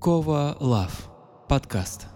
[0.00, 1.10] Кова Лав.
[1.46, 2.06] Подкаст.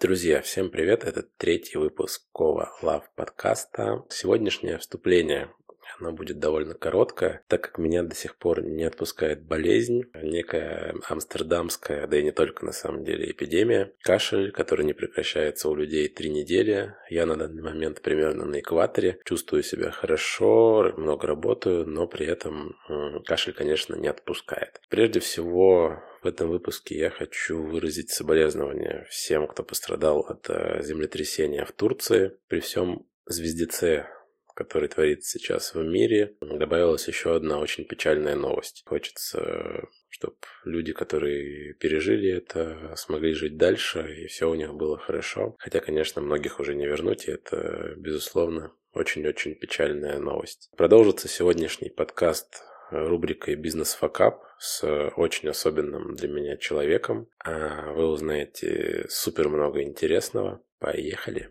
[0.00, 1.04] Друзья, всем привет!
[1.04, 4.04] Это третий выпуск Кова Лав подкаста.
[4.08, 5.52] Сегодняшнее вступление
[5.98, 12.06] оно будет довольно короткое, так как меня до сих пор не отпускает болезнь, некая амстердамская,
[12.06, 16.30] да и не только на самом деле эпидемия, кашель, который не прекращается у людей три
[16.30, 16.94] недели.
[17.08, 22.76] Я на данный момент примерно на экваторе, чувствую себя хорошо, много работаю, но при этом
[23.24, 24.80] кашель, конечно, не отпускает.
[24.88, 31.66] Прежде всего, в этом выпуске я хочу выразить соболезнования всем, кто пострадал от э, землетрясения
[31.66, 32.32] в Турции.
[32.48, 34.06] При всем звездеце
[34.54, 38.82] который творится сейчас в мире, добавилась еще одна очень печальная новость.
[38.86, 45.56] Хочется, чтобы люди, которые пережили это, смогли жить дальше, и все у них было хорошо.
[45.58, 50.70] Хотя, конечно, многих уже не вернуть, и это, безусловно, очень-очень печальная новость.
[50.76, 54.84] Продолжится сегодняшний подкаст рубрикой «Бизнес факап» с
[55.16, 57.28] очень особенным для меня человеком.
[57.44, 60.62] А вы узнаете супер много интересного.
[60.78, 61.50] Поехали!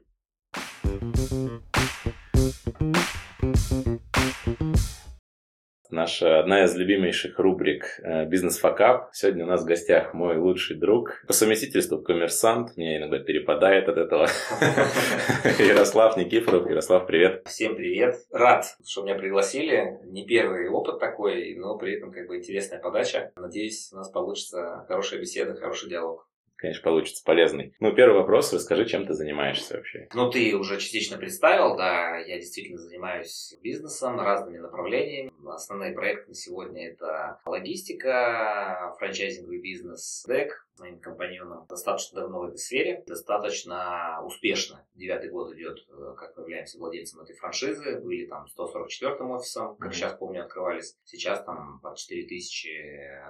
[5.94, 9.12] Наша одна из любимейших рубрик э, «Бизнес факап».
[9.14, 11.24] Сегодня у нас в гостях мой лучший друг.
[11.28, 12.76] По совместительству коммерсант.
[12.78, 14.28] Мне иногда перепадает от этого.
[15.60, 16.68] Ярослав Никифоров.
[16.68, 17.44] Ярослав, привет.
[17.46, 18.16] Всем привет.
[18.32, 20.00] Рад, что меня пригласили.
[20.06, 23.32] Не первый опыт такой, но при этом как бы интересная подача.
[23.36, 26.28] Надеюсь, у нас получится хорошая беседа, хороший диалог
[26.64, 27.75] конечно, получится полезный.
[27.81, 30.08] Ну, первый вопрос, расскажи, чем ты занимаешься вообще?
[30.14, 35.34] Ну, ты уже частично представил, да, я действительно занимаюсь бизнесом, разными направлениями.
[35.45, 42.58] Основные проекты на сегодня это логистика, франчайзинговый бизнес, ДЭК, моим компаньоном достаточно давно в этой
[42.58, 44.86] сфере, достаточно успешно.
[44.96, 48.00] Девятый год идет, э, как мы являемся владельцем этой франшизы.
[48.00, 49.94] Были там 144-м офисом, как mm-hmm.
[49.94, 50.98] сейчас помню, открывались.
[51.04, 52.68] Сейчас там под 4000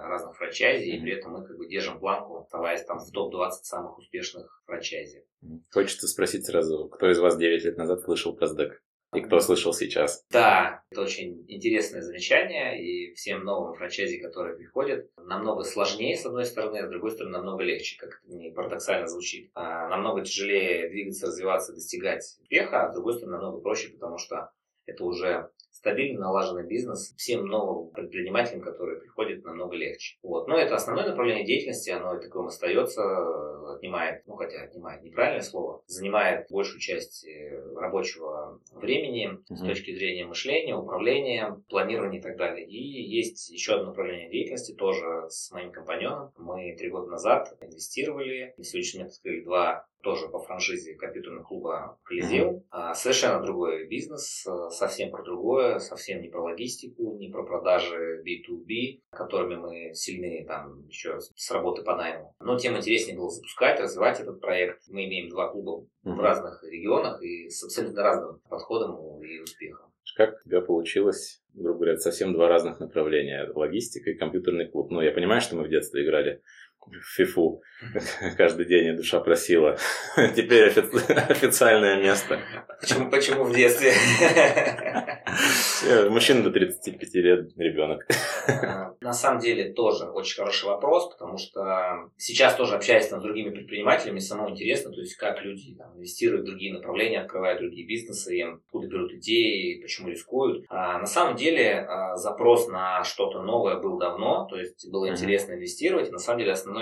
[0.00, 0.96] разных франчайзи, mm-hmm.
[0.96, 5.24] и при этом мы как бы держим планку, оставаясь там в топ-20 самых успешных франчайзи.
[5.72, 8.82] Хочется спросить сразу, кто из вас 9 лет назад слышал про СДЭК?
[9.14, 10.24] И кто слышал сейчас?
[10.30, 16.44] Да, это очень интересное замечание, и всем новым франчайзи, которые приходят, намного сложнее, с одной
[16.44, 19.50] стороны, а с другой стороны, намного легче, как это не парадоксально звучит.
[19.54, 24.50] А намного тяжелее двигаться, развиваться, достигать успеха, а с другой стороны, намного проще, потому что
[24.86, 25.50] это уже
[25.84, 30.16] стабильно налаженный бизнес всем новым предпринимателям, которые приходят, намного легче.
[30.22, 30.48] Вот.
[30.48, 33.02] Но это основное направление деятельности, оно таковым остается,
[33.74, 39.56] отнимает, ну хотя отнимает неправильное слово, занимает большую часть э, рабочего времени mm-hmm.
[39.56, 42.66] с точки зрения мышления, управления, планирования и так далее.
[42.66, 46.32] И есть еще одно направление деятельности, тоже с моим компаньоном.
[46.38, 51.98] Мы три года назад инвестировали, на сегодняшний момент открыли два тоже по франшизе компьютерного клуба
[52.04, 52.62] Колизеум.
[52.70, 52.94] Mm-hmm.
[52.94, 59.00] Совершенно другой бизнес, э, совсем про другое, совсем не про логистику, не про продажи B2B,
[59.10, 62.34] которыми мы сильны там еще с работы по найму.
[62.38, 64.82] Но тем интереснее было запускать, развивать этот проект.
[64.88, 66.12] Мы имеем два клуба mm-hmm.
[66.12, 69.90] в разных регионах и с абсолютно разным подходом и успехом.
[70.16, 73.50] Как у тебя получилось, грубо говоря, совсем два разных направления.
[73.52, 74.90] Логистика и компьютерный клуб.
[74.90, 76.40] Ну, я понимаю, что мы в детстве играли
[76.86, 77.62] в фифу
[78.36, 79.76] каждый день, и душа просила.
[80.36, 82.40] Теперь офи- официальное место.
[82.80, 83.92] Почему, почему в детстве?
[86.08, 88.06] Мужчина до 35 лет, ребенок.
[88.48, 93.22] А, на самом деле тоже очень хороший вопрос, потому что сейчас тоже общаясь там, с
[93.22, 97.86] другими предпринимателями, самому интересно, то есть как люди там, инвестируют в другие направления, открывают другие
[97.86, 100.64] бизнесы, им откуда берут идеи, почему рискуют.
[100.68, 105.54] А, на самом деле а, запрос на что-то новое был давно, то есть было интересно
[105.54, 106.10] инвестировать.
[106.10, 106.73] На самом деле основная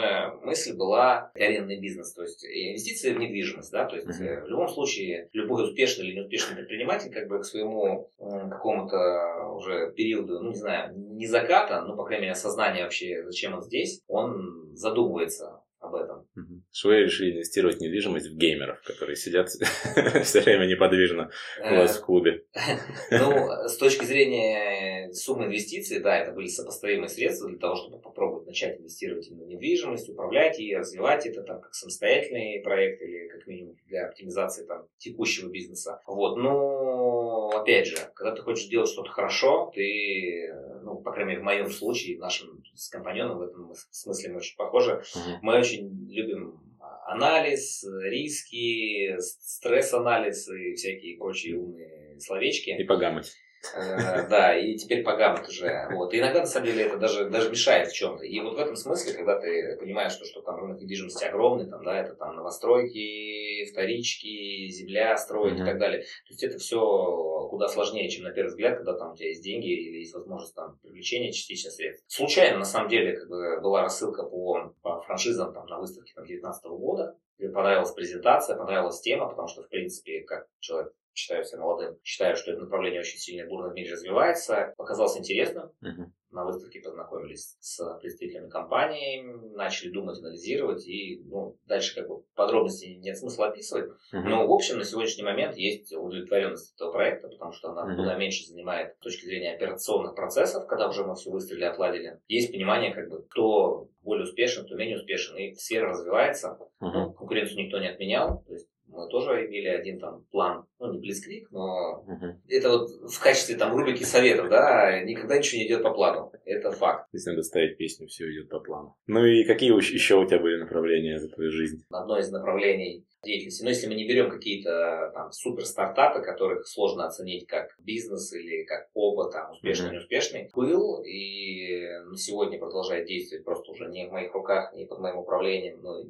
[0.43, 5.29] мысль была арендный бизнес, то есть инвестиции в недвижимость, да, то есть в любом случае
[5.33, 10.95] любой успешный или неуспешный предприниматель как бы к своему какому-то уже периоду, ну не знаю,
[10.97, 16.27] не заката, но, по крайней мере, осознания вообще, зачем он здесь, он задумывается об этом.
[16.71, 19.49] Что вы решили инвестировать в недвижимость в геймеров, которые сидят
[20.25, 21.31] все время неподвижно
[21.61, 22.45] у вас в клубе?
[23.11, 28.42] Ну, с точки зрения суммы инвестиций, да, это были сопоставимые средства для того, чтобы попробовать
[28.53, 33.77] начать инвестировать в недвижимость, управлять и развивать это там как самостоятельный проект или как минимум
[33.87, 36.01] для оптимизации там текущего бизнеса.
[36.07, 40.53] Вот, но опять же, когда ты хочешь сделать что-то хорошо, ты,
[40.83, 44.37] ну, по крайней мере, в моем случае, в нашем с компаньоном в этом смысле мы
[44.37, 45.03] очень похожи,
[45.41, 46.61] мы очень любим
[47.07, 52.71] анализ, риски, стресс-анализ и всякие прочие умные словечки.
[52.79, 53.33] И погамать.
[53.75, 55.89] Э, да, и теперь погамот уже.
[55.93, 56.13] Вот.
[56.13, 58.25] И иногда, на самом деле, это даже, даже мешает в чем-то.
[58.25, 61.85] И вот в этом смысле, когда ты понимаешь, что, что там рынок недвижимости огромный, там,
[61.85, 65.63] да, это там новостройки, вторички, земля строить mm-hmm.
[65.63, 66.01] и так далее.
[66.01, 69.43] То есть это все куда сложнее, чем на первый взгляд, когда там у тебя есть
[69.43, 72.05] деньги или есть возможность там привлечения частично средств.
[72.09, 76.65] Случайно, на самом деле, как бы была рассылка по, по франшизам там, на выставке 2019
[76.65, 77.17] года.
[77.39, 82.37] Мне понравилась презентация, понравилась тема, потому что, в принципе, как человек считаю себя молодым, считаю,
[82.37, 84.75] что это направление очень сильно бурно в мире развивается.
[84.77, 85.71] Показалось интересным.
[85.83, 86.07] Uh-huh.
[86.31, 89.23] На выставке познакомились с представителями компании,
[89.55, 93.91] начали думать, анализировать, и ну, дальше как бы подробностей нет смысла описывать.
[93.91, 94.23] Uh-huh.
[94.25, 97.97] Но, в общем, на сегодняшний момент есть удовлетворенность этого проекта, потому что она uh-huh.
[97.97, 102.19] куда меньше занимает с точки зрения операционных процессов, когда уже мы все выстрелили, отладили.
[102.29, 106.57] Есть понимание, как бы, кто более успешен, кто менее успешен, и сфера развивается.
[106.81, 106.91] Uh-huh.
[106.93, 110.99] Ну, конкуренцию никто не отменял, то есть мы тоже имели один там план, ну не
[110.99, 112.35] близкрик, но uh-huh.
[112.49, 116.71] это вот в качестве там рубрики советов, да, никогда ничего не идет по плану, это
[116.73, 117.09] факт.
[117.13, 118.97] Если надо ставить песню, все идет по плану.
[119.07, 121.85] Ну и какие еще у тебя были направления за твою жизнь?
[121.91, 123.63] Одно из направлений деятельности.
[123.63, 128.65] Но если мы не берем какие-то там супер стартапы, которых сложно оценить как бизнес или
[128.65, 129.93] как опыт, там, успешный, mm-hmm.
[129.93, 134.99] неуспешный, был и на сегодня продолжает действовать просто уже не в моих руках, не под
[134.99, 136.03] моим управлением, но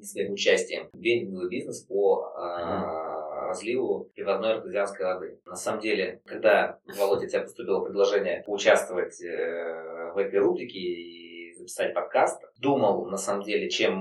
[0.00, 5.40] не своим участием вендинговый бизнес по э, разливу привозной артезианской воды.
[5.44, 11.94] На самом деле, когда, Володя, тебе поступило предложение поучаствовать э, в этой рубрике и записать
[11.94, 13.94] подкаст, думал, на самом деле, чем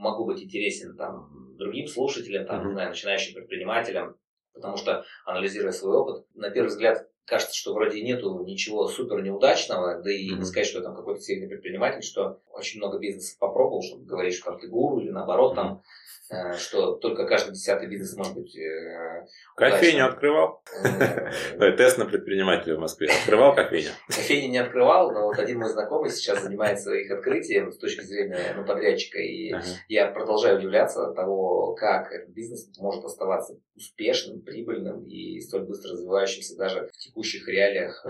[0.00, 2.66] могу быть интересен там другим слушателям, там, mm-hmm.
[2.66, 4.16] не знаю, начинающим предпринимателям,
[4.52, 10.00] потому что, анализируя свой опыт, на первый взгляд кажется, что вроде нету ничего супер неудачного,
[10.02, 13.82] да и не сказать, что я там какой-то сильный предприниматель, что очень много бизнесов попробовал,
[13.82, 15.82] чтобы говорить, что там ты гуру или наоборот там
[16.25, 16.25] Э,
[16.56, 19.26] что только каждый десятый бизнес может быть э,
[19.56, 20.62] Кофейню открывал?
[20.82, 23.08] Э, тест на предпринимателя в Москве.
[23.08, 23.90] Открывал кофейню?
[24.08, 28.54] Кофейню не открывал, но вот один мой знакомый сейчас занимается их открытием с точки зрения
[28.56, 29.54] ну, подрядчика, и
[29.88, 36.56] я продолжаю удивляться того, как этот бизнес может оставаться успешным, прибыльным и столь быстро развивающимся
[36.56, 38.04] даже в текущих реалиях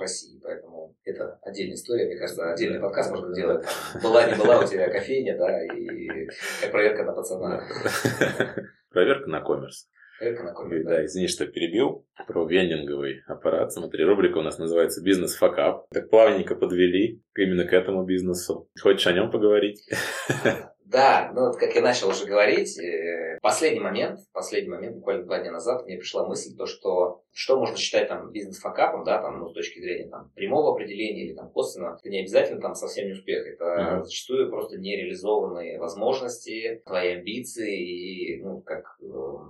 [0.00, 0.40] России.
[0.42, 3.66] Поэтому это отдельная история, мне кажется, отдельный подкаст можно делать.
[4.02, 6.28] Была, не была у тебя кофейня, да, и
[6.60, 7.62] как проверка на пацана.
[8.90, 9.88] Проверка на коммерс.
[10.18, 11.04] Проверка на коммерс, да.
[11.04, 12.06] извини, что перебил.
[12.26, 13.72] Про вендинговый аппарат.
[13.72, 15.88] Смотри, рубрика у нас называется «Бизнес факап».
[15.90, 18.68] Так плавненько подвели именно к этому бизнесу.
[18.80, 19.88] Хочешь о нем поговорить?
[20.90, 25.38] Да, ну вот как я начал уже говорить, э, последний момент, последний момент, буквально два
[25.38, 29.48] дня назад, мне пришла мысль, то, что что можно считать там бизнес-факапом, да, там, ну,
[29.48, 33.12] с точки зрения там, прямого определения или там косвенно, это не обязательно там совсем не
[33.12, 34.02] успех, это mm-hmm.
[34.02, 39.06] зачастую просто нереализованные возможности, твои амбиции, и, ну, как, э,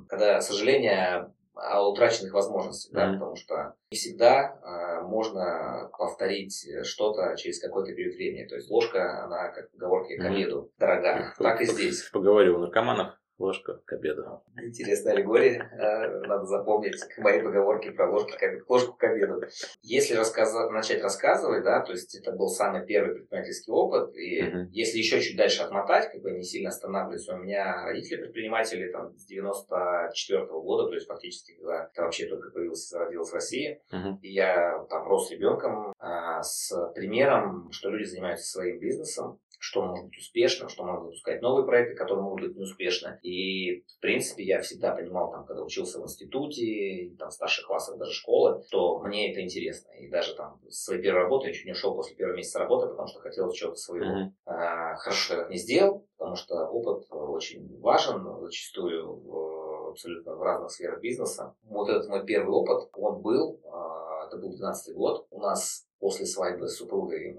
[0.09, 3.07] когда сожаление о утраченных возможностях, mm-hmm.
[3.07, 8.47] да, потому что не всегда э, можно повторить что-то через какой-то период времени.
[8.47, 10.81] То есть ложка, она, как в поговорке, к обеду mm-hmm.
[10.81, 11.35] дорога.
[11.39, 12.09] Так и здесь.
[12.11, 14.43] Поговорю у наркоманов ложка к обеду.
[14.63, 15.71] Интересная аллегория.
[15.73, 19.41] Э, надо запомнить мои поговорки про ложки, ложку к обеду.
[19.83, 20.71] Если рассказа...
[20.71, 24.67] начать рассказывать, да, то есть это был самый первый предпринимательский опыт, и uh-huh.
[24.71, 29.17] если еще чуть дальше отмотать, как бы не сильно останавливаться, у меня родители предприниматели там
[29.17, 33.81] с 94 -го года, то есть фактически, когда это вообще только появился, родился в России,
[33.93, 34.21] uh-huh.
[34.21, 40.07] и я там рос ребенком а, с примером, что люди занимаются своим бизнесом, что может
[40.07, 43.19] быть успешно, что можно запускать новые проекты, которые могут быть неуспешны.
[43.23, 47.99] И, в принципе, я всегда понимал, там, когда учился в институте, там, в старших классах
[47.99, 49.93] даже школы, что мне это интересно.
[49.93, 52.89] И даже там с своей первой работы я чуть не ушел после первого месяца работы,
[52.89, 54.07] потому что хотел чего-то своего.
[54.07, 54.31] Mm-hmm.
[54.47, 60.37] А, хорошо, что я так не сделал, потому что опыт очень важен, зачастую в, абсолютно
[60.37, 61.55] в разных сферах бизнеса.
[61.65, 65.27] Вот этот мой первый опыт, он был, а, это был 12 год.
[65.31, 67.39] У нас после свадьбы с супругой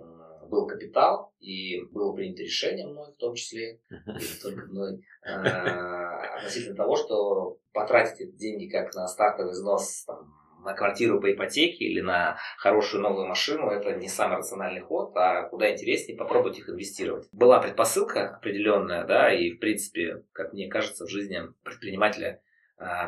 [0.51, 6.75] был капитал, и было принято решение мной, в том числе, и только мной, а, относительно
[6.75, 10.31] того, что потратить эти деньги как на стартовый взнос там,
[10.63, 15.43] на квартиру по ипотеке или на хорошую новую машину, это не самый рациональный ход, а
[15.43, 17.27] куда интереснее попробовать их инвестировать.
[17.31, 22.41] Была предпосылка определенная, да, и в принципе, как мне кажется, в жизни предпринимателя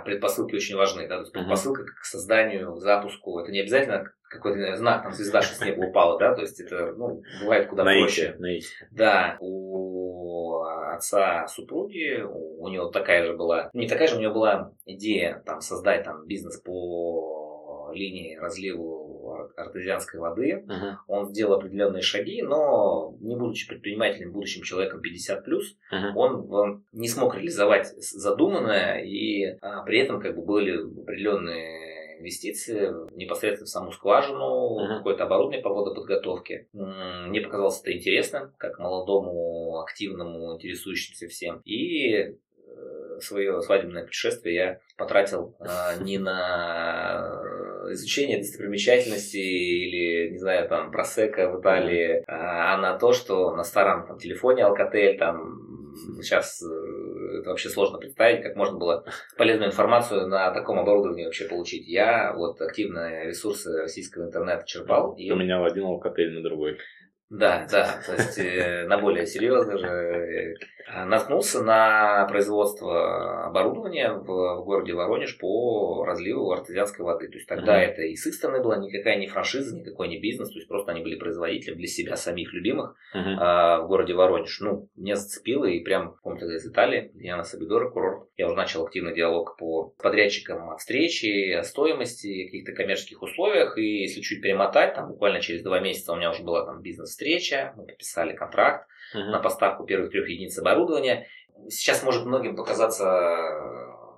[0.05, 1.07] предпосылки очень важны.
[1.07, 1.15] Да?
[1.15, 3.39] То есть предпосылка к созданию, к запуску.
[3.39, 6.93] Это не обязательно какой-то знак, там звезда, что с неба упала, да, то есть это,
[6.93, 8.35] ну, бывает куда наитие, проще.
[8.39, 8.87] Наитие.
[8.91, 14.33] Да, у отца супруги, у, у него такая же была, не такая же, у него
[14.33, 19.02] была идея там создать там бизнес по линии разливу
[19.55, 20.65] артезианской воды.
[20.67, 20.95] Uh-huh.
[21.07, 26.13] Он сделал определенные шаги, но не будучи предпринимателем, будущим человеком 50 плюс, uh-huh.
[26.15, 32.89] он, он не смог реализовать задуманное, и а, при этом как бы были определенные инвестиции
[33.15, 34.97] непосредственно в саму скважину, Мгм.
[34.97, 36.67] какое-то оборудование по водоподготовке.
[36.73, 41.61] Мне показалось это интересным, как молодому, активному, интересующемуся всем.
[41.65, 42.33] И э,
[43.19, 47.41] свое свадебное путешествие я потратил э, не на
[47.91, 54.07] изучение достопримечательностей или, не знаю, там, просека в Италии, а на то, что на старом
[54.07, 59.05] там, телефоне Alcatel, там, сейчас э, это вообще сложно представить, как можно было
[59.37, 61.87] полезную информацию на таком оборудовании вообще получить.
[61.87, 65.13] Я вот активно ресурсы российского интернета черпал.
[65.13, 65.29] И...
[65.29, 66.77] Поменял один алкотель на другой.
[67.33, 69.87] Да, да, то есть э, на более серьезно же.
[69.87, 70.55] э,
[71.05, 77.29] Наткнулся на производство оборудования в, в городе Воронеж по разливу артезианской воды.
[77.29, 77.81] То есть тогда Мгм.
[77.89, 80.91] это и с их стороны была никакая не франшиза, никакой не бизнес, то есть просто
[80.91, 83.37] они были производителем для себя самих любимых Мгм.
[83.39, 84.59] а, в городе Воронеж.
[84.59, 88.55] Ну, меня зацепило, и прям, помню, тогда из Италии, я на Сабидора, курорт, я уже
[88.55, 94.41] начал активный диалог по подрядчикам о встрече, о стоимости, каких-то коммерческих условиях, и если чуть
[94.43, 97.22] перемотать, там буквально через два месяца у меня уже была там бизнес-встреча,
[97.75, 99.31] мы подписали контракт Мгм.
[99.31, 101.27] на поставку первых трех единиц оборудования.
[101.69, 103.05] Сейчас может многим показаться,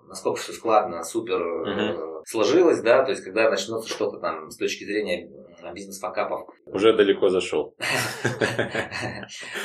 [0.08, 4.84] насколько все складно, супер э, сложилось, да, то есть когда начнется что-то там с точки
[4.86, 5.30] зрения
[5.74, 7.76] бизнес-факапов, Уже далеко зашел.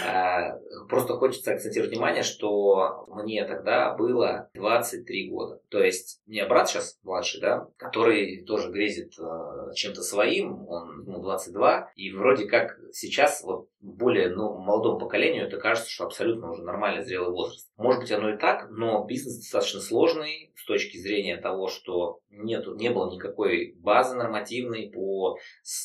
[0.06, 5.60] А, Просто хочется акцентировать внимание, что мне тогда было 23 года.
[5.68, 11.02] То есть у меня брат сейчас младший, да, который тоже грезит э, чем-то своим, он
[11.02, 16.50] ему 22, и вроде как сейчас вот более ну, молодому поколению это кажется, что абсолютно
[16.50, 17.70] уже нормальный зрелый возраст.
[17.76, 22.74] Может быть оно и так, но бизнес достаточно сложный с точки зрения того, что нету,
[22.74, 25.38] не было никакой базы нормативной по,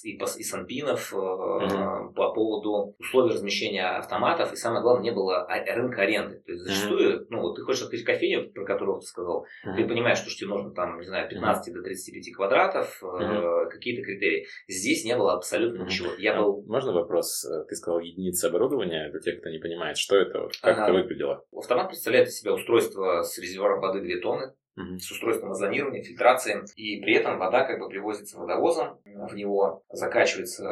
[0.03, 2.13] и, и санпинов э, Мгм.
[2.13, 6.41] по поводу условий размещения автоматов, и самое главное, не было рынка аренды.
[6.45, 9.87] То есть зачастую, ну вот ты хочешь открыть кофейню, про которую ты сказал, ты Мгм.
[9.89, 13.69] понимаешь, что тебе нужно там, не знаю, 15 до 35 квадратов, э, Мгм.
[13.69, 14.47] какие-то критерии.
[14.67, 15.85] Здесь не было абсолютно Мгм.
[15.85, 16.13] ничего.
[16.17, 17.45] Я А был Можно вопрос?
[17.45, 19.09] Э, Ты сказал единицы оборудования.
[19.11, 20.47] Для тех, кто не понимает, что это?
[20.61, 20.83] Как Ага.
[20.83, 21.43] это выглядело?
[21.55, 27.01] Автомат представляет из себя устройство с резервуаром воды 2 тонны, С устройством озонирования, фильтрации, и
[27.01, 30.63] при этом вода как бы привозится водовозом, в него закачивается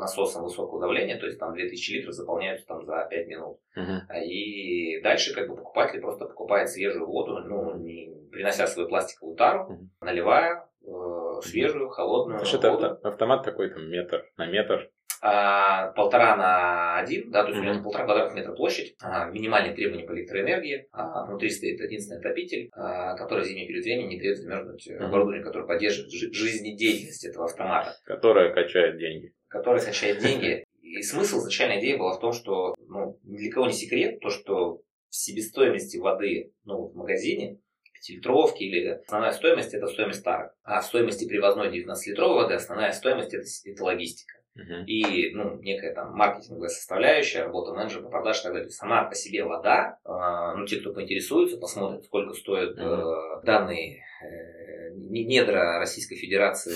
[0.00, 3.58] насосом высокого давления, то есть там 2000 литров заполняются там за 5 минут.
[3.76, 4.00] Мгм.
[4.24, 9.64] И дальше как бы покупатель просто покупает свежую воду, ну, не принося свою пластиковую тару,
[9.70, 9.90] Мгм.
[10.00, 14.90] наливая э, свежую, холодную есть это авто- автомат такой там метр на метр.
[15.22, 17.72] А, полтора на один, да, то есть у Мгм.
[17.74, 22.70] него полтора квадратных метра площадь, а, минимальные требования по электроэнергии, а, внутри стоит единственный отопитель,
[22.72, 25.04] а, который в зимний период времени не дает замерзнуть Мгм.
[25.04, 29.34] оборудование, которое поддерживает жи- жизнедеятельность этого автомата, Которая качает деньги.
[29.48, 30.64] который качает деньги.
[30.82, 34.30] И смысл изначальной идеи была в том, что ну, ни для кого не секрет, то,
[34.30, 34.76] что
[35.08, 37.58] в себестоимости воды ну, в магазине,
[37.92, 40.54] пятилитровки или основная стоимость это стоимость тарок.
[40.62, 44.84] А в стоимости привозной 19-литровой воды основная стоимость это, это логистика Мгм.
[44.86, 48.70] и ну, некая там маркетинговая составляющая, работа менеджера по продаже и так далее.
[48.70, 53.04] Сама по себе вода, э, ну, те, кто поинтересуется, посмотрят, сколько стоят э,
[53.44, 56.74] данные э, не- недра Российской Федерации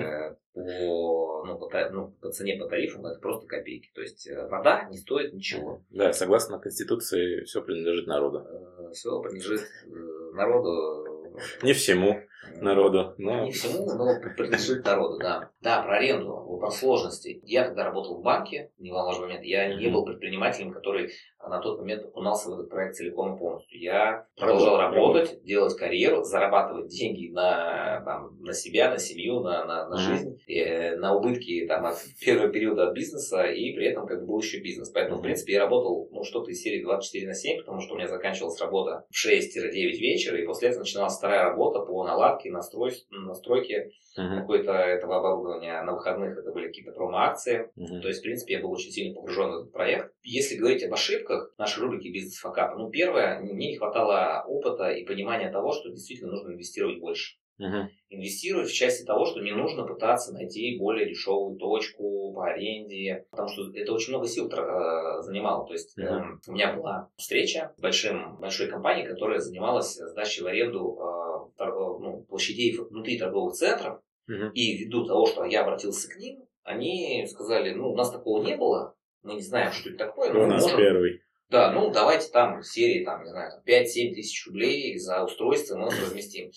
[0.00, 3.90] э, по, ну, по, ну, по цене, по тарифам, это просто копейки.
[3.94, 5.82] То есть э, вода не стоит ничего.
[5.90, 8.46] Да, согласно Конституции, все принадлежит народу.
[8.92, 11.36] Все принадлежит э, народу.
[11.62, 12.20] Не всему
[12.60, 15.50] народу, но Не всему, но принадлежит народу, да.
[15.60, 17.40] Да, про аренду, вопрос сложностей.
[17.44, 21.10] Я тогда работал в банке, невозможный момент, я не был предпринимателем, который
[21.48, 23.80] на тот момент окунался в этот проект целиком и полностью.
[23.80, 29.88] Я продолжал работать, делать карьеру, зарабатывать деньги на, там, на себя, на семью, на, на,
[29.88, 34.20] на жизнь, э, на убытки там, от первого периода от бизнеса, и при этом как
[34.20, 34.90] бы был еще бизнес.
[34.90, 37.96] Поэтому, в принципе, я работал ну, что-то из серии 24 на 7, потому что у
[37.96, 42.92] меня заканчивалась работа в 6-9 вечера, и после этого начиналась вторая работа по наладке, настрой,
[43.10, 44.40] настройке Мгм.
[44.40, 45.82] какой-то этого оборудования.
[45.82, 47.70] На выходных это были какие-то промо-акции.
[47.74, 48.00] Мгм.
[48.00, 50.12] То есть, в принципе, я был очень сильно погружен в этот проект.
[50.22, 55.04] Если говорить об ошибках нашей рубрики «Бизнес факапа», ну, первое, мне не хватало опыта и
[55.04, 57.36] понимания того, что действительно нужно инвестировать больше.
[57.58, 57.88] Мгм.
[58.08, 63.48] Инвестировать в части того, что не нужно пытаться найти более дешевую точку по аренде, потому
[63.48, 65.66] что это очень много сил э, занимало.
[65.66, 66.06] То есть Мгм.
[66.06, 71.56] эм, у меня была встреча с большим, большой компанией, которая занималась сдачей в аренду э,
[71.56, 74.50] тор- э, ну, площадей внутри торговых центров, Мгм.
[74.52, 78.56] и ввиду того, что я обратился к ним, они сказали, ну, у нас такого не
[78.56, 80.78] было, мы не знаем, что это такое, но У мы нас можем...
[80.78, 81.20] первый.
[81.50, 85.86] Да, ну, давайте там серии, там, не знаю, там, 5-7 тысяч рублей за устройство мы
[85.86, 86.50] разместим.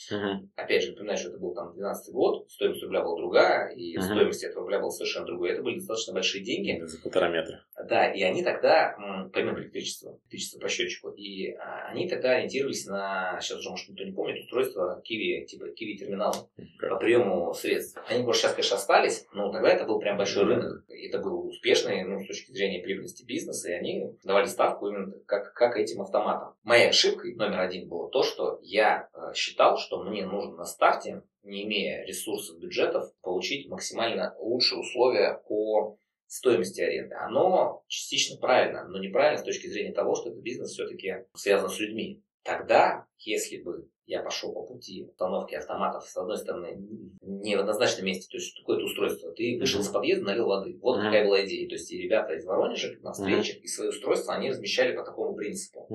[0.56, 4.44] Опять же, напоминаю, что это был там 12 год, стоимость рубля была другая, и стоимость
[4.44, 5.52] этого рубля была совершенно другой.
[5.52, 6.80] Это были достаточно большие деньги.
[6.86, 7.64] За полтора метра.
[7.86, 8.96] Да, и они тогда,
[9.34, 14.04] помимо электричества, электричество по счетчику, и а, они тогда ориентировались на, сейчас уже, может, никто
[14.04, 18.02] не помнит, устройство Kiwi, типа Kiwi терминал по приему средств.
[18.10, 20.86] Они, может, сейчас, конечно, остались, но тогда это был прям большой рынок.
[20.90, 25.14] И это был успешный, ну, с точки зрения прибыльности бизнеса, и они давали ставку именно
[25.26, 26.56] как, как этим автоматам.
[26.64, 31.22] Моей ошибкой номер один было то, что я э, считал, что мне нужно на старте,
[31.44, 37.16] не имея ресурсов, бюджетов, получить максимально лучшие условия по стоимости аренды.
[37.16, 41.80] Оно частично правильно, но неправильно с точки зрения того, что этот бизнес все-таки связан с
[41.80, 42.22] людьми.
[42.44, 46.78] Тогда, если бы я пошел по пути установки автоматов, с одной стороны,
[47.22, 50.78] не в однозначном месте, то есть какое-то устройство, ты вышел с подъезда, налил воды.
[50.82, 51.68] Вот какая была идея.
[51.68, 55.36] То есть и ребята из Воронежа на встречах, и свои устройства они размещали по такому
[55.36, 55.90] принципу.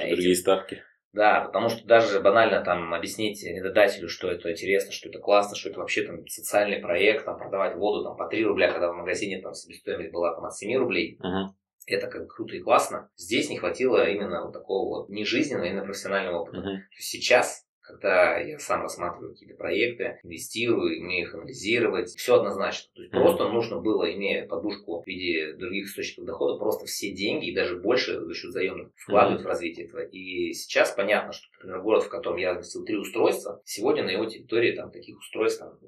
[0.00, 0.14] этим.
[0.16, 0.82] Другие ставки.
[1.12, 5.68] Да, потому что даже банально там объяснить арендодателю, что это интересно, что это классно, что
[5.68, 9.40] это вообще там социальный проект, там продавать воду там по 3 рубля, когда в магазине
[9.40, 11.18] там себестоимость была там от 7 рублей.
[11.20, 11.48] Uh-huh.
[11.86, 13.10] Это как бы круто и классно.
[13.16, 16.58] Здесь не хватило именно вот такого вот не жизненного, а именно профессионального опыта.
[16.58, 16.78] Uh-huh.
[16.96, 22.90] сейчас когда я сам рассматриваю какие-то проекты, инвестирую, умею их анализировать, все однозначно.
[22.94, 27.50] То есть просто нужно было, имея подушку в виде других источников дохода, просто все деньги
[27.50, 29.44] и даже больше за счет заемных вкладывать mm-hmm.
[29.44, 30.00] в развитие этого.
[30.00, 34.26] И сейчас понятно, что, например, город, в котором я разместил три устройства, сегодня на его
[34.26, 35.78] территории там таких устройств там,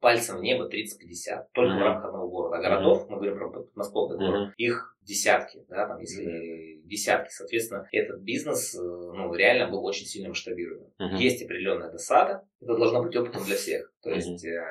[0.00, 1.78] пальцем в небо 30-50, только mm-hmm.
[1.78, 2.56] в рамках одного города.
[2.56, 3.10] А городов, mm-hmm.
[3.10, 4.54] мы говорим про подмосковный город, mm-hmm.
[4.56, 6.82] их десятки, да, там, если mm-hmm.
[6.84, 7.30] десятки.
[7.32, 10.92] Соответственно, этот бизнес, ну, реально был очень сильно масштабируемым.
[11.00, 11.16] Mm-hmm.
[11.18, 13.92] Есть определенная досада, это должно быть опытом для всех.
[14.02, 14.62] То есть, э,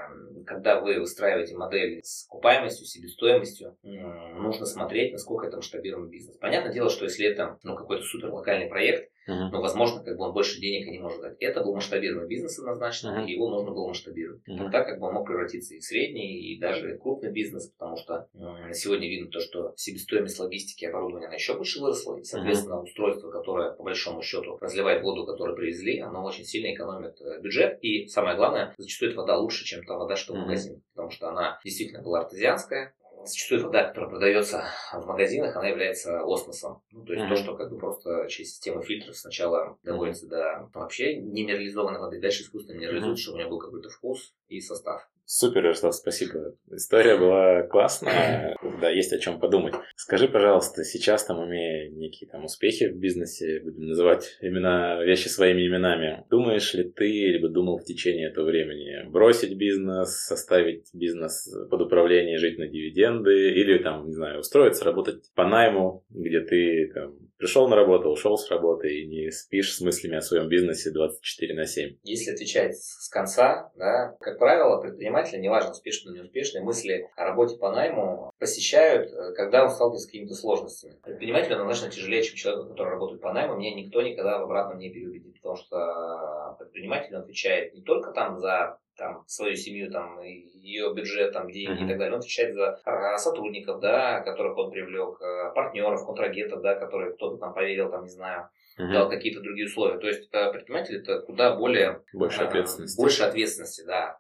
[0.46, 6.38] когда вы выстраиваете модель с окупаемостью, себестоимостью, нужно смотреть, насколько это масштабируемый бизнес.
[6.38, 9.50] Понятное дело, что если это ну, какой-то супер локальный проект, Uh-huh.
[9.52, 11.38] Но, возможно, как бы он больше денег и не может дать.
[11.40, 13.26] Это был масштабируемый бизнес однозначно, uh-huh.
[13.26, 14.42] и его нужно было масштабировать.
[14.48, 14.70] Uh-huh.
[14.70, 18.28] Так как бы он мог превратиться и в средний, и даже крупный бизнес, потому что
[18.36, 22.76] э, сегодня видно то, что себестоимость логистики и оборудования она еще больше выросла, и, соответственно,
[22.76, 22.84] uh-huh.
[22.84, 27.80] устройство, которое, по большому счету, разливает воду, которую привезли, оно очень сильно экономит э, бюджет,
[27.82, 31.30] и самое главное, зачастую эта вода лучше, чем та вода, что в магазине, потому что
[31.30, 32.94] она действительно была артезианская,
[33.28, 36.82] зачастую вода, которая продается в магазинах, она является осмосом.
[36.92, 37.30] Ну, то есть mm-hmm.
[37.30, 42.44] то, что как бы просто через систему фильтров сначала доводится до вообще неминерализованной воды, дальше
[42.44, 43.22] искусственно минерализуют, mm-hmm.
[43.22, 45.10] чтобы у нее был какой-то вкус и состав.
[45.28, 46.56] Супер, Ярослав, спасибо.
[46.72, 49.74] История была классная, да, есть о чем подумать.
[49.96, 55.66] Скажи, пожалуйста, сейчас там, имея некие там успехи в бизнесе, будем называть имена, вещи своими
[55.66, 61.82] именами, думаешь ли ты, либо думал в течение этого времени, бросить бизнес, составить бизнес под
[61.82, 67.18] управление, жить на дивиденды, или там, не знаю, устроиться, работать по найму, где ты там
[67.38, 71.56] пришел на работу, ушел с работы и не спишь с мыслями о своем бизнесе 24
[71.56, 71.98] на 7?
[72.04, 77.58] Если отвечать с конца, да, как правило, предприниматели, неважно, успешный или неуспешный, мысли о работе
[77.58, 81.00] по найму посещают, э, когда он сталкивается с какими-то сложностями.
[81.04, 83.56] Предпринимателю однозначно тяжелее, чем человеку, который работает по найму.
[83.56, 88.78] Мне никто никогда в обратном не переубедит, потому что предприниматель отвечает не только там за
[88.98, 91.86] там, свою семью, там, ее бюджет, там, деньги mm-hmm.
[91.86, 92.14] и так далее.
[92.14, 92.80] Он отвечает за
[93.18, 98.10] сотрудников, да, которых он привлек, э, партнеров, контрагентов, да, которые кто-то там поверил, там, не
[98.10, 98.92] знаю, угу.
[98.92, 100.00] дал какие-то другие условия.
[100.00, 102.02] То есть э, предприниматель это куда более...
[102.14, 102.98] Больше ответственности.
[103.00, 104.18] Больше ответственности, да.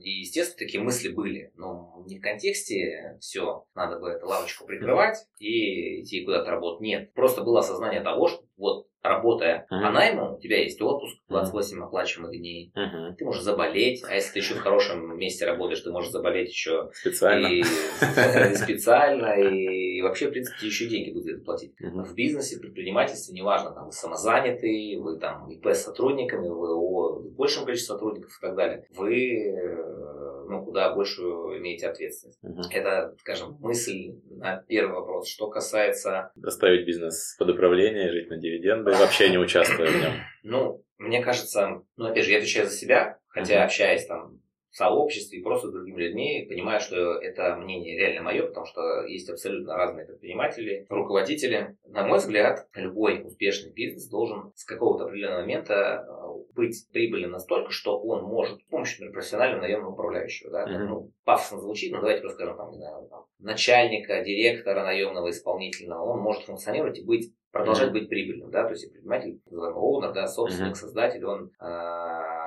[0.00, 1.52] И, естественно, такие мысли были.
[1.56, 5.26] Но не в контексте все, надо бы эту лавочку прикрывать угу.
[5.38, 6.80] и идти куда-то работать.
[6.80, 7.14] Нет.
[7.14, 9.82] Просто было осознание того, что вот работая uh-huh.
[9.82, 11.84] по найму, у тебя есть отпуск, 28 uh-huh.
[11.84, 13.14] оплачиваемых дней, uh-huh.
[13.16, 16.90] ты можешь заболеть, а если ты еще в хорошем месте работаешь, ты можешь заболеть еще
[16.94, 17.62] специально, и,
[18.54, 21.72] специально, и вообще, в принципе, еще деньги будут это платить.
[21.80, 22.04] Uh-huh.
[22.04, 27.20] В бизнесе, в предпринимательстве, неважно, там, вы самозанятый, вы там ИП с сотрудниками, вы о
[27.36, 32.38] большем количестве сотрудников и так далее, вы ну, куда большую имеете ответственность.
[32.42, 32.62] Угу.
[32.70, 35.28] Это, скажем, мысль на первый вопрос.
[35.28, 36.30] Что касается...
[36.34, 40.12] Доставить бизнес под управление, жить на дивиденды, вообще не участвуя в нем.
[40.42, 45.42] Ну, мне кажется, ну, опять же, я отвечаю за себя, хотя общаясь там сообществе и
[45.42, 50.06] просто с другими людьми, понимая, что это мнение реально мое, потому что есть абсолютно разные
[50.06, 51.76] предприниматели, руководители.
[51.86, 57.70] На мой взгляд, любой успешный бизнес должен с какого-то определенного момента э, быть прибыльным настолько,
[57.70, 60.84] что он может с помощью например, профессионального наемного управляющего, да, mm-hmm.
[60.86, 66.04] ну, пафосно звучит, но давайте просто скажем, там, не знаю, там, начальника, директора наемного исполнительного,
[66.04, 67.92] он может функционировать и быть продолжать mm-hmm.
[67.92, 70.74] быть прибыльным, да, то есть предприниматель, оунер, да, собственник, mm-hmm.
[70.74, 72.37] создатель, он э,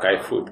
[0.00, 0.48] Кайфует.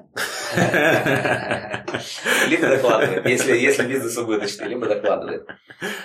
[2.49, 5.47] Либо докладывает, если, если бизнес убыточный, либо докладывает.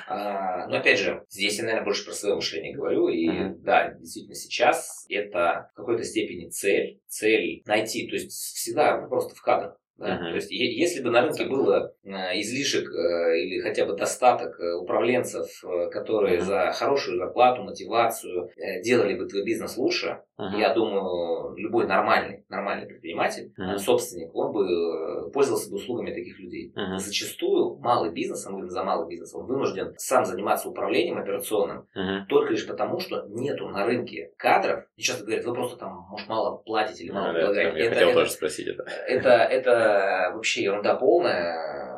[0.07, 3.09] А, но опять же, здесь я, наверное, больше про свое мышление говорю.
[3.09, 3.29] И
[3.61, 7.01] да, действительно, сейчас это в какой-то степени цель.
[7.09, 9.79] Цель найти, то есть всегда просто в кадрах.
[9.99, 10.15] Да?
[10.15, 10.31] Uh-huh.
[10.31, 14.75] То есть, если бы на рынке было э, излишек э, или хотя бы достаток э,
[14.75, 15.47] управленцев,
[15.91, 16.45] которые uh-huh.
[16.45, 18.51] за хорошую зарплату, мотивацию
[18.85, 20.57] делали бы твой бизнес лучше, uh-huh.
[20.59, 23.79] я думаю, любой нормальный, нормальный предприниматель, uh-huh.
[23.79, 26.73] собственник, он бы пользовался бы услугами таких людей.
[26.77, 26.99] Uh-huh.
[26.99, 32.27] Зачастую малый бизнес, мы говорим за малый бизнес, он вынужден сам заниматься управлением операционным uh-huh.
[32.29, 34.85] только лишь потому, что нету на рынке кадров.
[34.97, 37.79] И часто говорят, вы просто там, может, мало платите или мало uh-huh, предлагаете.
[37.79, 38.83] Я это, хотел это, тоже спросить это.
[39.07, 41.98] Это, это вообще ерунда полная.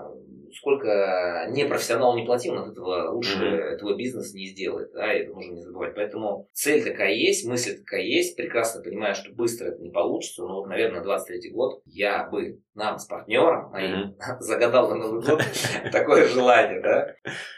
[0.53, 3.79] Сколько непрофессионал не платил, от этого лучше mm-hmm.
[3.79, 4.93] твой бизнес не сделает.
[4.93, 5.95] Да, это нужно не забывать.
[5.95, 8.37] Поэтому цель такая есть, мысль такая есть.
[8.37, 10.43] Прекрасно понимаю, что быстро это не получится.
[10.43, 14.37] Но вот, наверное, 23 год я бы нам с партнером моим mm-hmm.
[14.41, 15.43] загадал на Новый год
[15.93, 17.15] такое желание, да,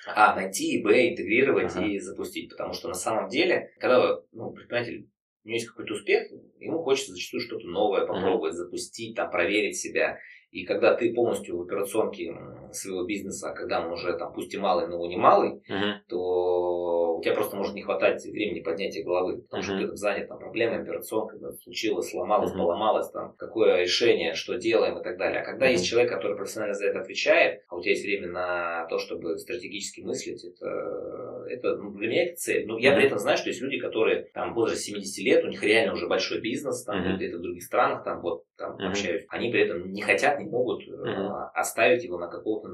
[0.07, 2.51] а найти и, б, интегрировать и запустить.
[2.51, 5.09] Потому что на самом деле, когда ну, предприниматель
[5.45, 8.57] у него есть какой-то успех, ему хочется зачастую что-то новое попробовать, mm-hmm.
[8.57, 10.19] запустить, там, проверить себя.
[10.53, 12.37] И когда ты полностью в операционке
[12.73, 15.95] своего бизнеса, когда он уже там пусть и малый, но не малый, uh-huh.
[16.09, 19.67] то у тебя просто может не хватать времени поднятия головы, потому uh-huh.
[19.67, 22.59] что ты там занят там, проблемой операционкой, когда случилось, сломалось, uh-huh.
[22.59, 25.41] поломалось, там, какое решение, что делаем и так далее.
[25.41, 25.73] А когда uh-huh.
[25.73, 29.39] есть человек, который профессионально за это отвечает, а у тебя есть время на то, чтобы
[29.39, 32.67] стратегически мыслить, это, это ну, для меня это цель.
[32.67, 32.97] Но ну, я uh-huh.
[32.97, 35.93] при этом знаю, что есть люди, которые там в возрасте 70 лет, у них реально
[35.93, 37.17] уже большой бизнес, там, uh-huh.
[37.19, 38.89] где-то в других странах, там, вот, там, uh-huh.
[38.89, 41.51] общаюсь, они при этом не хотят, не могут uh-huh.
[41.55, 42.69] оставить его на какого-то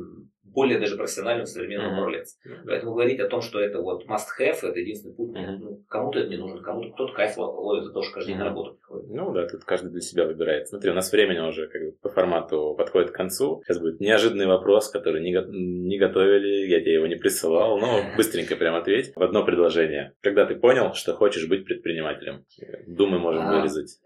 [0.53, 1.99] более даже профессионального современного Мгм.
[1.99, 2.37] управленца.
[2.67, 5.31] Поэтому говорить о том, что это вот must-have, это единственный путь.
[5.37, 5.59] Мгм.
[5.61, 8.45] Ну, кому-то это не нужно, кому-то кто-то кайф ловит за то, что каждый день на
[8.47, 8.51] Мгм.
[8.55, 9.11] работу приходит.
[9.11, 10.69] Ну да, тут каждый для себя выбирает.
[10.69, 13.63] Смотри, у нас времени уже как бы по формату подходит к концу.
[13.65, 15.33] Сейчас будет неожиданный вопрос, который не,
[15.89, 20.13] не готовили, я тебе его не присылал, но быстренько прям ответь в одно предложение.
[20.21, 22.45] Когда ты понял, что хочешь быть предпринимателем?
[22.87, 23.53] Думы можем А.
[23.53, 23.99] вырезать.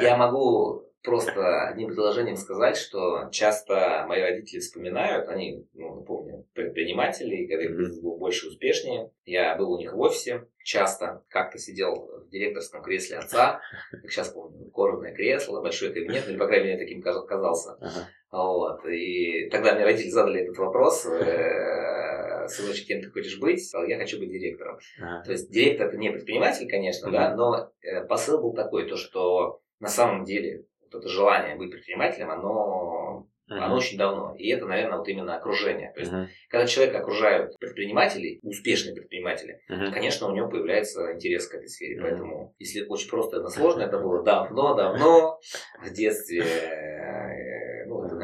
[0.00, 7.36] Я могу просто одним предложением сказать, что часто мои родители вспоминают, они, ну, помню, предприниматели,
[7.36, 7.78] и когда их Мгм.
[7.78, 12.82] бизнес был больше успешнее, я был у них в офисе, часто как-то сидел в директорском
[12.82, 17.02] кресле отца, как сейчас помню, кожаное кресло, большой кабинет, ну, или, по крайней мере, таким
[17.02, 17.72] каз- казался.
[17.80, 18.08] Ага.
[18.32, 18.86] Вот.
[18.86, 23.58] И тогда мне родители задали этот вопрос, э, сыночек, кем ты хочешь быть?
[23.58, 24.78] Я сказал, я хочу быть директором.
[25.00, 25.22] Ага.
[25.24, 29.60] То есть директор это не предприниматель, конечно, да, но э, посыл был такой, то что
[29.80, 33.74] на самом деле вот это желание быть предпринимателем, оно, оно Мгм.
[33.74, 34.34] очень давно.
[34.36, 35.92] И это, наверное, вот именно окружение.
[35.92, 36.28] То есть, Мгм.
[36.48, 39.92] когда человека окружают предприниматели, успешные предприниматели, Мгм.
[39.92, 41.96] конечно, у него появляется интерес к этой сфере.
[41.96, 42.02] Мгм.
[42.04, 45.38] Поэтому, если очень просто и односложно, это было давно-давно,
[45.82, 47.63] в детстве, это,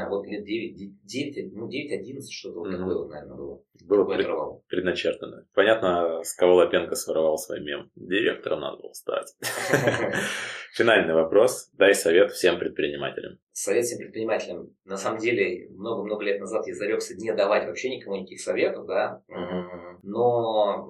[0.01, 2.79] наверное, вот лет 9, 9, ну, 9-11, что-то вот Мгм.
[2.79, 3.63] такое вот, наверное, было.
[3.87, 5.47] Было пред- предначертано.
[5.55, 7.91] Понятно, с кого Лапенко своровал свой мем.
[7.97, 9.35] Директором надо было стать.
[10.73, 11.71] Финальный вопрос.
[11.75, 13.39] Дай совет всем предпринимателям.
[13.53, 14.71] совет всем предпринимателям.
[14.85, 19.23] На самом деле, много-много лет назад я зарекся не давать вообще никому никаких советов, да.
[20.03, 20.89] Но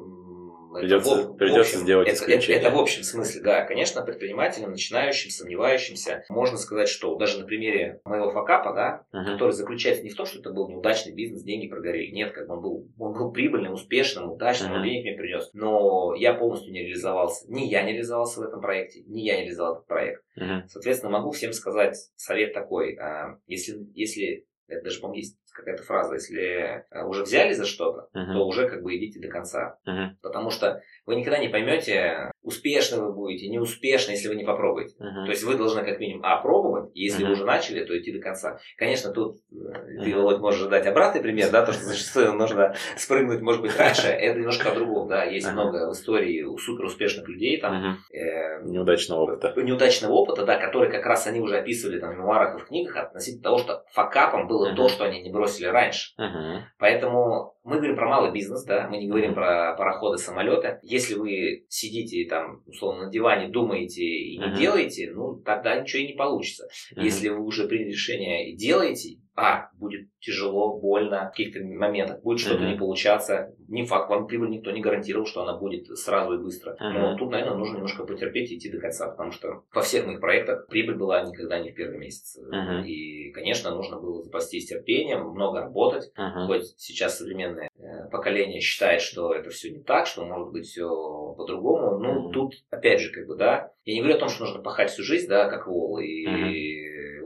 [0.70, 3.42] м, это Придется- в об- в придется общем- сделать это, это- это в общем смысле,
[3.42, 3.64] да.
[3.64, 9.32] Конечно, предпринимателям, начинающим, сомневающимся, можно сказать, что даже на примере моего факапа, да, Мгм.
[9.32, 12.10] который заключается не в том, что это был неудачный бизнес, деньги прогорели.
[12.12, 14.88] Нет, как бы он был, он был прибыльным, успешным, удачным, он Мгм.
[14.88, 15.50] денег мне принес.
[15.52, 17.46] Но я полностью не реализовался.
[17.52, 20.22] Ни я не реализовался в этом проекте, ни я не реализовал этот проект.
[20.36, 20.64] Мгм.
[20.68, 22.96] Соответственно, могу всем сказать совет такой.
[22.96, 28.08] а, Если, если это даже, по-моему, есть какая-то фраза, если а, уже взяли за что-то,
[28.12, 28.32] Мгм.
[28.34, 29.78] то уже как бы идите до конца.
[29.84, 30.18] Мгм.
[30.22, 34.94] Потому что вы никогда не поймете, успешны вы будете, неуспешны, если вы не попробуете.
[34.98, 35.24] Мгм.
[35.26, 37.26] То есть вы должны как минимум, а, пробовать, и если Мгм.
[37.28, 38.58] вы уже начали, то идти до конца.
[38.76, 40.14] Конечно, тут э, ты.
[40.14, 44.38] Володь, можешь дать обратный пример, да, то, что зачастую нужно спрыгнуть, может быть, раньше, это
[44.38, 45.54] немножко о другом, да, есть Ага.
[45.54, 47.98] много в истории у супер успешных людей, там, Мгм.
[48.12, 49.52] э, Неудачного опыта.
[49.60, 52.96] неудачного опыта, да, который как раз они уже описывали там, в мемуарах и в книгах
[52.96, 54.76] относительно того, что факапом было Мгм.
[54.76, 55.39] то, что они не бросили
[55.70, 56.12] раньше.
[56.18, 56.64] Мгм.
[56.78, 60.78] Поэтому мы говорим про малый бизнес, да, мы не говорим про пароходы, самолеты.
[60.82, 64.56] Если вы сидите там, условно, на диване думаете и не Мгм.
[64.56, 66.68] делаете, ну, тогда ничего и не получится.
[66.92, 67.04] Мгм.
[67.04, 72.40] Если вы уже приняли решение и делаете, а, будет тяжело, больно в каких-то моментах, будет
[72.40, 72.72] что-то Мгм.
[72.72, 73.54] не получаться.
[73.68, 76.76] Не факт, вам прибыль никто не гарантировал, что она будет сразу и быстро.
[76.78, 77.16] Но Мгм.
[77.18, 80.66] тут, наверное, нужно немножко потерпеть и идти до конца, потому что во всех моих проектах
[80.66, 82.38] прибыль была никогда не в первый месяц.
[82.38, 82.82] Мгм.
[82.84, 86.12] И, конечно, нужно было запастись терпением, много работать.
[86.18, 86.46] Мгм.
[86.46, 90.86] Хоть сейчас современное э, поколение считает, что это все не так, что может быть все
[90.86, 91.98] по-другому.
[91.98, 92.32] Ну, Мгм.
[92.32, 95.02] тут, опять же, как бы, да, я не говорю о том, что нужно пахать всю
[95.02, 96.44] жизнь, да, как вол, и Мгм.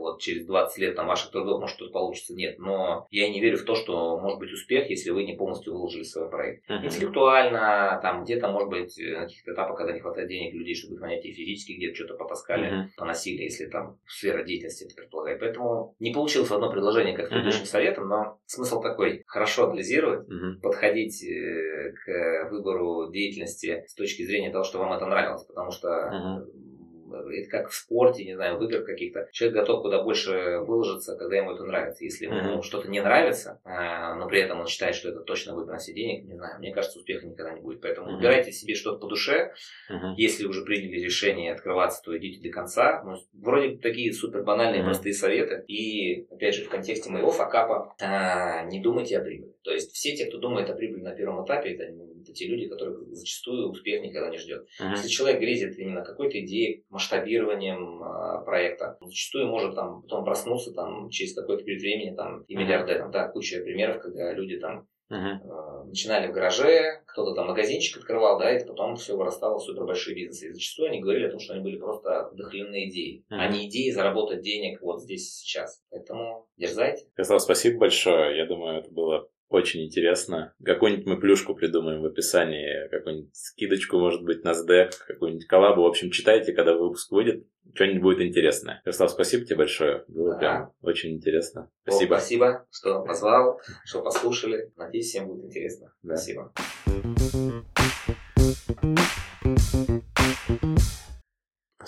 [0.05, 2.33] Вот через 20 лет там ваших трудов может что-то получится.
[2.33, 5.73] Нет, но я не верю в то, что может быть успех, если вы не полностью
[5.73, 6.67] выложили свой проект.
[6.69, 6.85] Мгм.
[6.85, 10.95] Интеллектуально, там где-то, может быть, э, на каких-то этапах, когда не хватает денег людей, чтобы
[10.95, 12.89] их нанять и физически где-то что-то потаскали, Мгм.
[12.97, 15.39] поносили, если там сфера деятельности это предполагает.
[15.39, 19.23] Поэтому не получилось одно предложение как с предыдущим советом, но смысл такой.
[19.25, 20.59] Хорошо анализировать, Мгм.
[20.61, 25.87] подходить э, к выбору деятельности с точки зрения того, что вам это нравилось, потому что
[26.11, 26.45] Мгм.
[27.19, 29.27] Это как в спорте, не знаю, в играх каких-то.
[29.31, 32.03] Человек готов куда больше выложиться, когда ему это нравится.
[32.03, 32.63] Если ему Мгм.
[32.63, 36.25] что-то не нравится, а, но при этом он считает, что это точно будет приносить денег,
[36.25, 37.81] не знаю, мне кажется, успеха никогда не будет.
[37.81, 38.15] Поэтому Мгм.
[38.17, 39.53] выбирайте себе что-то по душе.
[39.89, 40.13] Мгм.
[40.15, 43.03] Если уже приняли решение открываться, то идите до конца.
[43.03, 44.91] Ну, вроде такие супер банальные, Мгм.
[44.91, 45.63] простые советы.
[45.67, 49.54] И, опять же, в контексте моего факапа, а, не думайте о прибыли.
[49.65, 52.69] То есть все те, кто думает о прибыли на первом этапе, это, это те люди,
[52.69, 54.67] которых зачастую успех никогда не ждет.
[54.79, 54.91] Мгм.
[54.91, 60.71] Если человек грезит именно какой-то идеей, масштабированием а, проекта, он зачастую может там потом проснуться
[60.71, 63.09] там через какой-то период времени там и миллиардером.
[63.09, 65.15] Да, куча примеров, когда люди там э,
[65.87, 70.15] начинали в гараже, кто-то там магазинчик открывал, да, и потом все вырастало в супер большие
[70.15, 70.49] бизнесы.
[70.49, 73.39] И зачастую они говорили о том, что они были просто вдохновлены идеей, Мгм.
[73.39, 75.81] а не идеей заработать денег вот здесь и сейчас.
[75.89, 77.07] Поэтому дерзайте.
[77.17, 78.37] Ярослав, спасибо большое.
[78.37, 80.53] Я думаю, это было очень интересно.
[80.63, 85.83] Какую-нибудь мы плюшку придумаем в описании, какую-нибудь скидочку, может быть, на SDEC, какую-нибудь коллабу.
[85.83, 87.45] В общем, читайте, когда выпуск выйдет.
[87.73, 88.81] Что-нибудь будет интересное.
[88.85, 90.03] Ярослав, спасибо тебе большое.
[90.07, 90.37] Было Да.
[90.39, 91.63] прям очень интересно.
[91.85, 92.13] О, Спасибо.
[92.15, 94.71] спасибо, что позвал, что послушали.
[94.77, 95.91] Надеюсь, всем будет интересно.
[96.03, 96.15] Да.
[96.15, 96.51] Спасибо.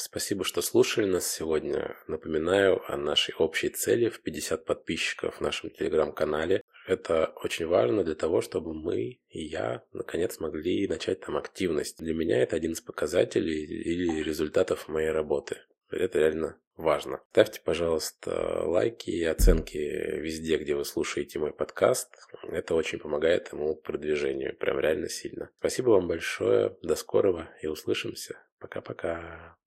[0.10, 1.98] Спасибо, что слушали нас сегодня.
[2.08, 6.62] Напоминаю о нашей общей цели в 50 подписчиков в нашем телеграм-канале.
[6.88, 11.98] Это очень важно для того, чтобы мы и я наконец могли начать там активность.
[12.00, 15.58] Для меня это один из показателей или результатов моей работы.
[15.90, 17.22] Это реально важно.
[17.32, 22.16] Ставьте, пожалуйста, лайки и оценки везде, где вы слушаете мой подкаст.
[22.44, 25.50] Это очень помогает ему продвижению, прям реально сильно.
[25.60, 28.38] Спасибо вам большое, до скорого и услышимся.
[28.58, 29.58] Пока-пока.